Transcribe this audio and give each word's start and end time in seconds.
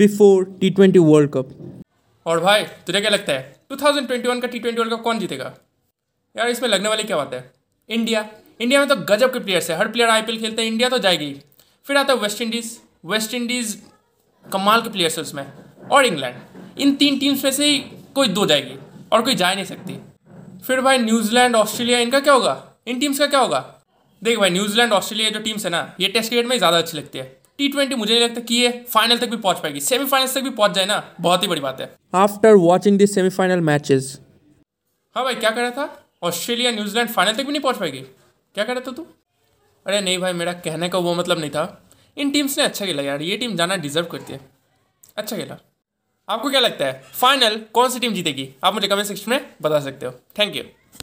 before 0.00 0.44
T20 0.60 1.00
World 1.06 1.30
Cup. 1.36 1.46
और 2.26 2.40
भाई, 2.40 2.62
तुझे 2.62 3.00
क्या 3.00 3.10
लगता 3.10 3.32
है? 3.32 3.60
2021 3.72 4.40
का 4.40 4.48
टी 4.48 4.58
ट्वेंटी 4.58 4.80
वर्ल्ड 4.80 4.94
कप 4.94 5.02
कौन 5.02 5.18
जीतेगा? 5.18 5.54
यार, 6.36 6.48
इसमें 6.48 6.68
लगने 6.68 6.88
वाली 6.88 7.02
क्या 7.02 7.16
बात 7.16 7.34
है? 7.34 7.52
इंडिया 7.88 8.28
इंडिया 8.60 8.80
में 8.80 8.88
तो 8.88 8.96
गजब 8.96 9.32
के 9.32 9.38
प्लेयर्स 9.38 9.70
है। 9.70 9.76
हर 9.76 9.88
प्लेयर 9.88 10.10
आईपीएल 10.10 10.40
खेलते 10.40 10.62
हैं 10.62 10.70
इंडिया 10.70 10.88
तो 10.88 10.98
जाएगी। 10.98 11.40
फिर 11.86 11.96
आता 11.96 12.12
है 12.12 12.18
वेस्ट 12.18 12.42
इंडीज़ 12.42 12.78
वेस्ट 13.06 13.34
इंडीज़ 13.34 13.76
कमाल 14.52 14.82
के 14.82 14.90
प्लेयर्स 14.90 15.16
है 15.16 15.22
उसमें। 15.22 15.46
और 15.90 16.06
इंग्लैंड 16.06 16.80
इन 16.80 16.94
तीन 16.94 17.18
टीम्स 17.18 17.44
में 17.44 17.50
से 17.50 17.66
ही 17.66 17.78
कोई 18.14 18.28
दो 18.28 18.46
जाएगी 18.46 18.78
और 19.12 19.22
कोई 19.22 19.34
जा 19.34 19.54
नहीं 19.54 19.64
सकती। 19.64 19.98
फिर 20.66 20.80
भाई 20.80 20.98
न्यूजीलैंड 20.98 21.56
ऑस्ट्रेलिया 21.56 21.98
इनका 21.98 22.20
क्या 22.20 22.32
होगा? 22.32 22.78
इन 22.86 23.00
टीम्स 23.00 23.18
का 23.18 23.26
क्या 23.26 23.40
होगा? 23.40 23.82
देख 24.22 24.38
भाई 24.38 24.50
न्यूजीलैंड 24.50 24.92
ऑस्ट्रेलिया 24.92 25.30
जो 25.30 25.40
टीम्स 25.40 25.64
है 25.64 25.70
ना, 25.70 25.94
ये 26.00 26.08
टेस्ट 26.08 26.28
क्रिकेट 26.28 26.48
में 26.48 26.58
ज़्यादा 26.58 26.78
अच्छी 26.78 26.98
लगती 26.98 27.18
है। 27.18 27.39
टी 27.60 27.68
ट्वेंटी 27.68 27.94
मुझे 27.94 28.14
नहीं 28.14 28.24
लगता 28.24 28.40
कि 28.40 28.54
ये 28.54 28.86
फाइनल 28.88 29.18
तक 29.18 29.28
भी 29.28 29.36
पहुँच 29.36 29.58
पाएगी। 29.58 29.80
सेमीफाइनल 29.80 30.28
तक 30.28 30.40
भी 30.40 30.50
पहुँच 30.50 30.70
जाए 30.70 30.86
ना 30.86 31.14
बहुत 31.20 31.42
ही 31.42 31.48
बड़ी 31.48 31.60
बात 31.60 31.80
है। 31.80 31.96
After 32.14 32.52
watching 32.56 32.98
the 32.98 33.08
semi-final 33.12 33.60
matches, 33.68 34.02
हाँ 35.14 35.24
भाई 35.24 35.34
क्या 35.34 35.50
कर 35.50 35.60
रहा 35.60 35.70
था? 35.70 36.10
ऑस्ट्रेलिया 36.22 36.70
न्यूजीलैंड 36.70 37.08
फाइनल 37.08 37.32
तक 37.32 37.44
भी 37.44 37.52
नहीं 37.52 37.60
पहुँच 37.60 37.76
पाएगी। 37.76 38.00
क्या 38.54 38.64
कर 38.64 38.74
रहा 38.74 38.80
था 38.88 38.92
तू? 38.92 39.06
अरे 39.86 40.00
नहीं 40.00 40.18
भाई 40.18 40.32
मेरा 40.32 40.52
कहने 40.52 40.88
का 40.88 40.98
वो 40.98 41.14
मतलब 41.14 41.38
नहीं 41.38 41.50
था। 41.50 41.90
इन 42.16 42.30
टीम्स 42.30 42.58
ने 42.58 42.64
अच्छा 42.64 42.86
खेला 42.86 43.02
यार 43.02 43.22
ये 43.22 43.36
टीम 43.36 43.56
जाना 43.56 43.76
डिजर्व 43.76 44.06
करती 44.06 44.32
है। 44.32 44.40
अच्छा 45.16 45.36
खेला। 45.36 45.56
आपको 46.28 46.50
क्या 46.50 46.60
लगता 46.60 46.84
है? 46.84 47.04
फाइनल 47.12 47.60
कौन 47.72 47.90
सी 47.90 47.98
टीम 47.98 48.12
जीतेगी? 48.12 48.50
आप 48.64 48.74
मुझे 48.74 48.88
कमेंट 48.88 49.06
सेक्शन 49.06 49.30
में 49.30 49.54
बता 49.62 49.80
सकते 49.80 50.06
हो। 50.06 50.12
Thank 50.12 50.56
you 50.56 50.62